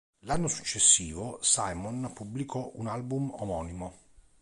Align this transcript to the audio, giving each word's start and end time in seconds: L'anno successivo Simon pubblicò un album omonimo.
L'anno 0.21 0.47
successivo 0.47 1.37
Simon 1.43 2.11
pubblicò 2.15 2.71
un 2.73 2.87
album 2.87 3.29
omonimo. 3.37 3.97